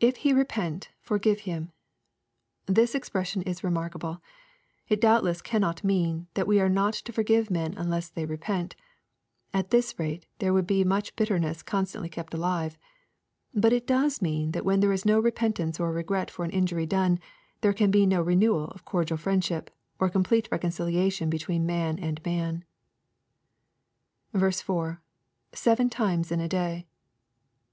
[If 0.00 0.16
he 0.26 0.32
repent, 0.32 0.88
forgive 1.00 1.42
him.] 1.46 1.70
This 2.66 2.92
expression 2.92 3.42
is 3.42 3.62
remarkable. 3.62 4.20
It 4.88 5.00
doubtless 5.00 5.40
cannot 5.42 5.84
mean, 5.84 6.26
that 6.34 6.48
we 6.48 6.58
are 6.58 6.68
not 6.68 6.94
to 6.94 7.12
forgive 7.12 7.48
men 7.48 7.72
unless 7.76 8.08
they 8.08 8.24
do 8.26 8.32
repent 8.32 8.74
At 9.54 9.70
this 9.70 9.96
rate 9.96 10.26
there 10.40 10.52
would 10.52 10.66
be 10.66 10.82
much 10.82 11.14
bitterness 11.14 11.62
constantly 11.62 12.08
kept 12.08 12.34
alive. 12.34 12.76
But 13.54 13.72
it 13.72 13.86
does 13.86 14.20
mean 14.20 14.50
that 14.50 14.64
when 14.64 14.80
there 14.80 14.90
is 14.92 15.06
no 15.06 15.20
repentance 15.20 15.78
or 15.78 15.92
regret 15.92 16.32
for 16.32 16.44
an 16.44 16.50
injury 16.50 16.84
done, 16.86 17.20
there 17.60 17.72
can 17.72 17.92
be 17.92 18.06
no 18.06 18.20
renewal 18.20 18.66
of 18.72 18.84
cordial 18.84 19.16
friendship, 19.18 19.70
or 20.00 20.08
complete 20.10 20.50
reconciUation 20.50 21.30
between 21.30 21.64
man 21.64 21.96
and 22.00 22.20
man. 22.26 22.64
4.— 24.36 25.00
[Seven 25.52 25.88
times 25.90 26.32
in 26.32 26.40
a 26.40 26.48
day. 26.48 26.88